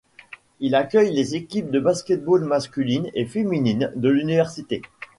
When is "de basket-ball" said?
1.69-2.43